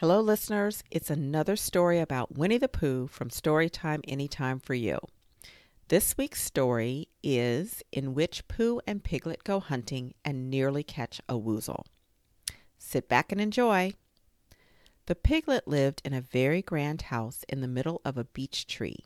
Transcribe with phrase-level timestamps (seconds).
[0.00, 0.82] Hello, listeners.
[0.90, 4.98] It's another story about Winnie the Pooh from Storytime Anytime for You.
[5.88, 11.34] This week's story is In Which Pooh and Piglet Go Hunting and Nearly Catch a
[11.34, 11.84] Woozle.
[12.78, 13.92] Sit back and enjoy.
[15.04, 19.04] The piglet lived in a very grand house in the middle of a beech tree,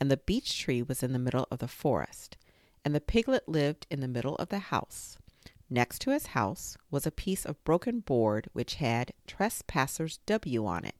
[0.00, 2.38] and the beech tree was in the middle of the forest,
[2.82, 5.18] and the piglet lived in the middle of the house.
[5.72, 10.84] Next to his house was a piece of broken board which had Trespassers W on
[10.84, 10.96] it.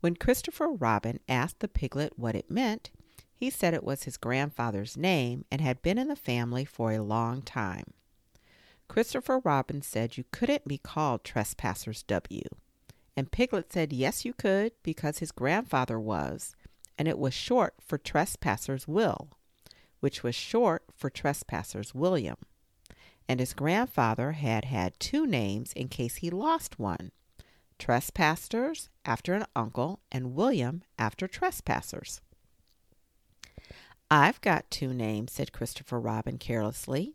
[0.00, 2.90] When Christopher Robin asked the piglet what it meant,
[3.34, 7.02] he said it was his grandfather's name and had been in the family for a
[7.02, 7.94] long time.
[8.86, 12.42] Christopher Robin said you couldn't be called Trespassers W.
[13.16, 16.54] And Piglet said yes, you could, because his grandfather was,
[16.98, 19.30] and it was short for Trespassers Will,
[20.00, 22.36] which was short for Trespassers William
[23.28, 27.10] and his grandfather had had two names in case he lost one
[27.78, 32.20] Trespassers after an uncle, and William after Trespassers.
[34.10, 37.14] I've got two names, said Christopher Robin carelessly.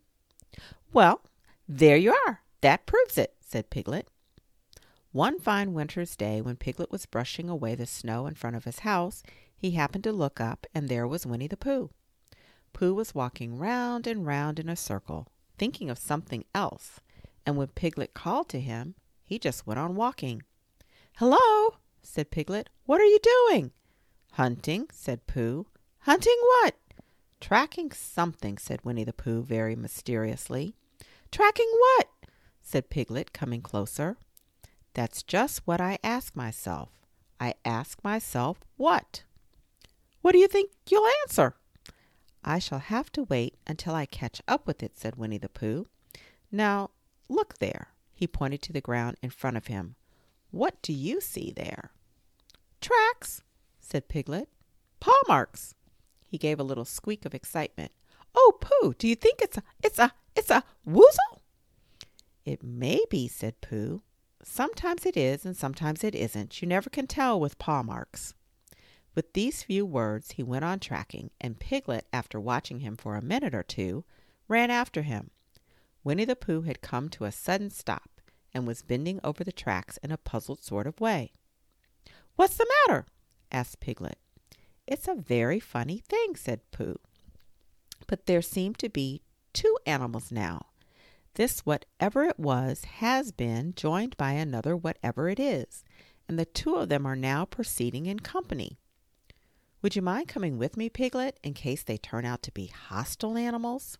[0.92, 1.22] Well,
[1.68, 2.40] there you are.
[2.60, 4.08] That proves it, said Piglet.
[5.12, 8.80] One fine winter's day, when Piglet was brushing away the snow in front of his
[8.80, 9.22] house,
[9.56, 11.90] he happened to look up, and there was Winnie the Pooh.
[12.72, 17.00] Pooh was walking round and round in a circle, thinking of something else,
[17.46, 20.42] and when Piglet called to him, he just went on walking.
[21.16, 22.68] Hello, said Piglet.
[22.86, 23.72] What are you doing?
[24.32, 25.66] Hunting, said Pooh.
[26.00, 26.74] Hunting what?
[27.40, 30.74] Tracking something, said Winnie the Pooh very mysteriously.
[31.30, 32.08] Tracking what?
[32.62, 34.16] said Piglet, coming closer.
[34.94, 36.90] That's just what I ask myself.
[37.40, 39.24] I ask myself what?
[40.22, 41.56] What do you think you'll answer?
[42.44, 45.86] I shall have to wait until I catch up with it, said Winnie the Pooh.
[46.52, 46.90] Now,
[47.28, 47.88] look there.
[48.12, 49.96] He pointed to the ground in front of him.
[50.50, 51.90] What do you see there?
[52.80, 53.42] Tracks,
[53.80, 54.48] said Piglet.
[55.00, 55.74] Paw marks.
[56.26, 57.92] He gave a little squeak of excitement.
[58.34, 61.40] Oh, Pooh, do you think it's a it's a it's a woozle?
[62.44, 64.02] It may be, said Pooh.
[64.42, 66.60] Sometimes it is and sometimes it isn't.
[66.60, 68.34] You never can tell with paw marks.
[69.14, 73.22] With these few words he went on tracking, and Piglet, after watching him for a
[73.22, 74.04] minute or two,
[74.48, 75.30] ran after him.
[76.02, 78.20] Winnie the Pooh had come to a sudden stop
[78.52, 81.32] and was bending over the tracks in a puzzled sort of way.
[82.36, 83.06] What's the matter?
[83.52, 84.18] asked Piglet.
[84.86, 86.98] It's a very funny thing, said Pooh.
[88.06, 89.22] But there seem to be
[89.52, 90.66] two animals now.
[91.34, 95.84] This whatever it was has been joined by another whatever it is,
[96.28, 98.78] and the two of them are now proceeding in company.
[99.84, 103.36] Would you mind coming with me, Piglet, in case they turn out to be hostile
[103.36, 103.98] animals?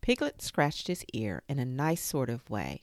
[0.00, 2.82] Piglet scratched his ear in a nice sort of way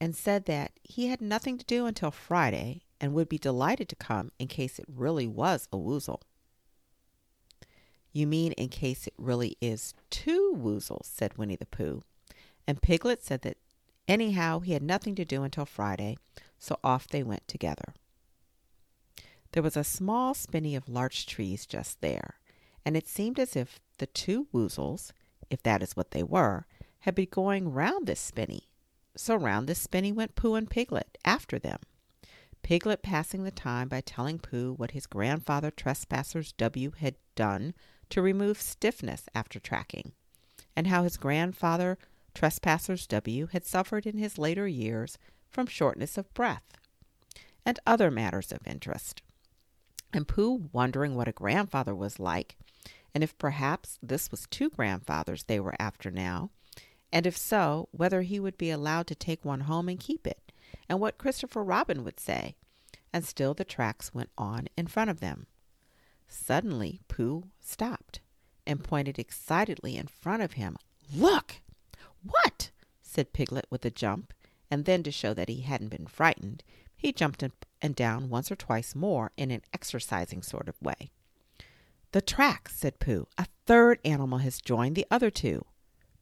[0.00, 3.96] and said that he had nothing to do until Friday and would be delighted to
[3.96, 6.20] come in case it really was a woozle.
[8.12, 12.02] You mean in case it really is two woozles, said Winnie the Pooh.
[12.64, 13.56] And Piglet said that
[14.06, 16.16] anyhow he had nothing to do until Friday,
[16.60, 17.92] so off they went together.
[19.56, 22.40] There was a small spinney of larch trees just there,
[22.84, 25.12] and it seemed as if the two woozles,
[25.48, 26.66] if that is what they were,
[26.98, 28.68] had been going round this spinney.
[29.16, 31.78] So round this spinney went Pooh and Piglet after them.
[32.62, 37.72] Piglet passing the time by telling Pooh what his grandfather Trespassers W had done
[38.10, 40.12] to remove stiffness after tracking,
[40.76, 41.96] and how his grandfather
[42.34, 45.16] Trespassers W had suffered in his later years
[45.48, 46.74] from shortness of breath,
[47.64, 49.22] and other matters of interest
[50.16, 52.56] and Pooh wondering what a grandfather was like,
[53.14, 56.50] and if perhaps this was two grandfathers they were after now,
[57.12, 60.52] and if so, whether he would be allowed to take one home and keep it,
[60.88, 62.56] and what Christopher Robin would say.
[63.12, 65.46] And still the tracks went on in front of them.
[66.28, 68.20] Suddenly, Pooh stopped
[68.66, 70.76] and pointed excitedly in front of him.
[71.14, 71.56] Look!
[72.22, 72.70] What?
[73.02, 74.32] said Piglet with a jump,
[74.70, 76.64] and then to show that he hadn't been frightened,
[76.96, 81.10] he jumped up and down once or twice more in an exercising sort of way.
[82.12, 83.26] The track, said Pooh.
[83.36, 85.66] A third animal has joined the other two.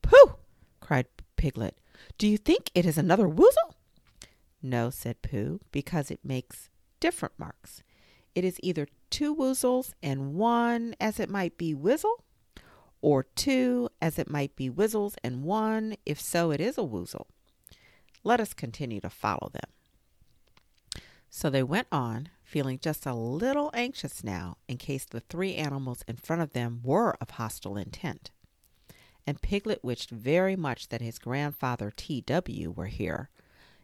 [0.02, 0.37] Pooh!
[0.81, 1.06] cried
[1.37, 1.78] Piglet.
[2.19, 3.75] Do you think it is another woozle?
[4.62, 6.69] No, said Pooh, because it makes
[7.00, 7.82] different marks.
[8.34, 12.25] It is either two woozles and one as it might be wizzle,
[13.00, 17.26] or two as it might be wizzles and one, if so it is a woozle.
[18.25, 19.70] Let us continue to follow them.
[21.36, 26.04] So they went on, feeling just a little anxious now in case the three animals
[26.06, 28.31] in front of them were of hostile intent.
[29.26, 32.70] And Piglet wished very much that his grandfather T.W.
[32.70, 33.31] were here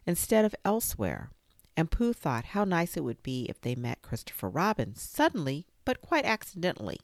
[0.05, 1.29] instead of elsewhere,
[1.75, 5.99] and Pooh thought how nice it would be if they met Christopher Robin suddenly, but
[5.99, 7.01] quite accidentally,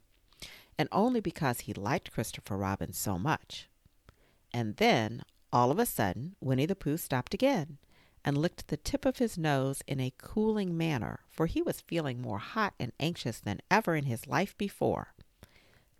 [0.77, 3.67] and only because he liked Christopher Robin so much.
[4.53, 7.79] And then, all of a sudden, Winnie the Pooh stopped again
[8.27, 12.21] and licked the tip of his nose in a cooling manner, for he was feeling
[12.21, 15.13] more hot and anxious than ever in his life before.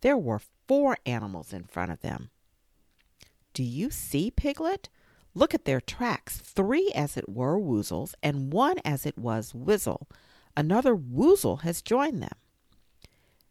[0.02, 2.30] There were four animals in front of them.
[3.54, 4.90] Do you see, Piglet?
[5.34, 10.10] Look at their tracks, three as it were woozles, and one as it was wizzle.
[10.58, 12.36] Another woozle has joined them.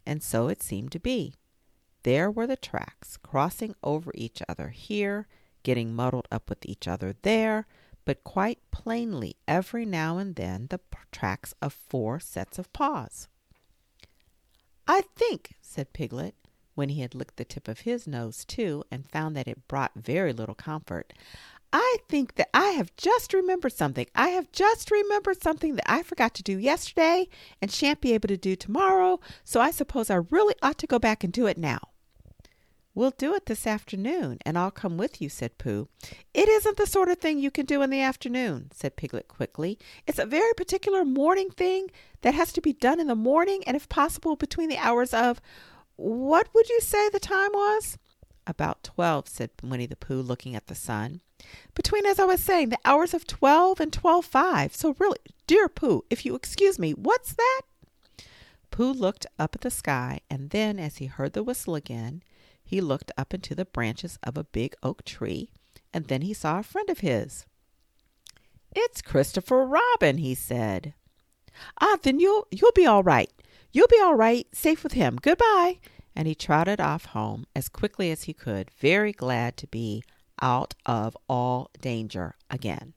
[0.05, 1.33] And so it seemed to be.
[2.03, 5.27] There were the tracks, crossing over each other here,
[5.63, 7.65] getting muddled up with each other there,
[8.07, 10.79] but quite plainly every now and then the
[11.11, 13.27] tracks of four sets of paws.
[14.87, 16.33] I think, said Piglet,
[16.73, 19.91] when he had licked the tip of his nose too and found that it brought
[19.93, 21.11] very little comfort,
[21.73, 24.07] I think that I have just remembered something.
[24.15, 27.27] I have just remembered something that I forgot to do yesterday
[27.61, 30.97] and shan't be able to do tomorrow, so I suppose I really ought to go
[30.97, 31.89] back and do it now.
[32.97, 35.87] We'll do it this afternoon, and I'll come with you, said Pooh.
[36.33, 39.77] It isn't the sort of thing you can do in the afternoon, said Piglet quickly.
[40.07, 41.91] It's a very particular morning thing
[42.21, 45.39] that has to be done in the morning, and if possible, between the hours of
[45.95, 47.99] what would you say the time was?
[48.47, 51.21] About twelve, said Winnie the Pooh, looking at the sun.
[51.75, 54.73] Between, as I was saying, the hours of twelve and twelve five.
[54.73, 57.61] So really, dear Pooh, if you excuse me, what's that?
[58.71, 62.23] Pooh looked up at the sky, and then, as he heard the whistle again,
[62.67, 65.49] he looked up into the branches of a big oak tree,
[65.93, 67.45] and then he saw a friend of his.
[68.75, 70.93] It's Christopher Robin, he said.
[71.81, 73.31] Ah, then you'll you'll be all right.
[73.71, 75.17] You'll be all right, safe with him.
[75.21, 75.79] Goodbye
[76.17, 80.03] and he trotted off home as quickly as he could, very glad to be
[80.41, 82.95] out of all danger again.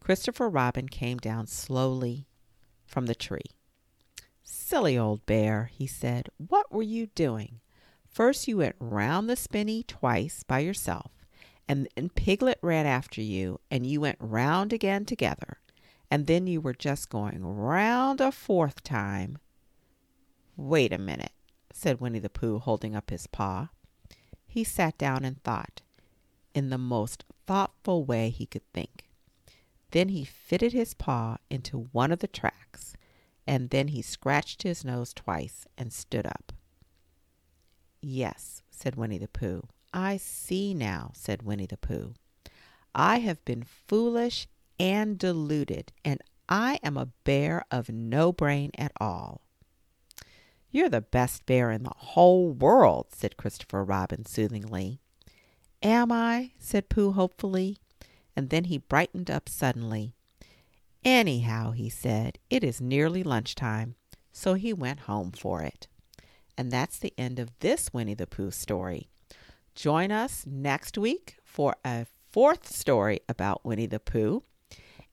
[0.00, 2.26] Christopher Robin came down slowly
[2.84, 3.54] from the tree.
[4.42, 7.60] Silly old bear, he said, what were you doing?
[8.12, 11.12] First you went round the spinney twice by yourself,
[11.68, 15.58] and then Piglet ran after you, and you went round again together,
[16.10, 19.38] and then you were just going round a fourth time.
[20.56, 21.32] Wait a minute
[21.72, 23.70] said Winnie the Pooh, holding up his paw.
[24.46, 25.80] He sat down and thought,
[26.54, 29.08] in the most thoughtful way he could think.
[29.90, 32.94] Then he fitted his paw into one of the tracks,
[33.46, 36.52] and then he scratched his nose twice and stood up.
[38.02, 39.62] Yes, said Winnie the Pooh.
[39.94, 42.14] I see now, said Winnie the Pooh.
[42.94, 48.92] I have been foolish and deluded, and I am a bear of no brain at
[49.00, 49.42] all.
[50.72, 54.98] You're the best bear in the whole world, said Christopher Robin soothingly.
[55.82, 56.52] Am I?
[56.58, 57.78] said Pooh hopefully,
[58.34, 60.14] and then he brightened up suddenly.
[61.04, 63.94] Anyhow, he said, it is nearly lunchtime,
[64.32, 65.86] so he went home for it.
[66.56, 69.08] And that's the end of this Winnie the Pooh story.
[69.74, 74.42] Join us next week for a fourth story about Winnie the Pooh.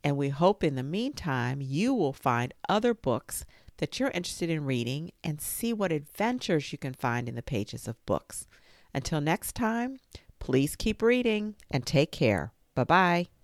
[0.04, 3.46] And we hope in the meantime you will find other books
[3.78, 7.88] that you're interested in reading and see what adventures you can find in the pages
[7.88, 8.48] of books.
[8.94, 9.98] Until next time,
[10.40, 12.54] please keep reading and take care.
[12.76, 13.39] Bye bye.